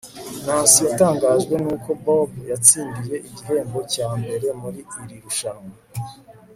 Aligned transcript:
nancy 0.45 0.79
yatangajwe 0.87 1.53
nuko 1.63 1.89
bob 2.03 2.29
yatsindiye 2.51 3.15
igihembo 3.27 3.79
cya 3.93 4.09
mbere 4.19 4.47
muri 4.61 4.79
iri 5.01 5.15
rushanwa 5.23 5.75